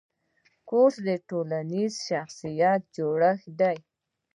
کورس 0.69 0.95
د 1.07 1.09
ټولنیز 1.29 1.93
شخصیت 2.07 2.81
جوړښت 2.95 3.43
دی. 3.59 3.77